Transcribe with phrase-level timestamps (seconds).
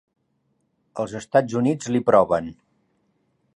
[1.03, 2.51] Els Estats Units li proven.